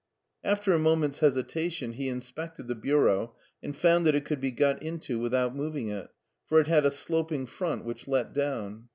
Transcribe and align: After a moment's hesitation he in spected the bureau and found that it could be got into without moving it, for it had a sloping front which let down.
After 0.43 0.73
a 0.73 0.79
moment's 0.79 1.19
hesitation 1.19 1.93
he 1.93 2.09
in 2.09 2.21
spected 2.21 2.65
the 2.67 2.73
bureau 2.73 3.35
and 3.61 3.75
found 3.77 4.07
that 4.07 4.15
it 4.15 4.25
could 4.25 4.41
be 4.41 4.49
got 4.49 4.81
into 4.81 5.19
without 5.19 5.55
moving 5.55 5.89
it, 5.89 6.07
for 6.47 6.59
it 6.59 6.65
had 6.65 6.87
a 6.87 6.89
sloping 6.91 7.45
front 7.45 7.85
which 7.85 8.07
let 8.07 8.33
down. 8.33 8.87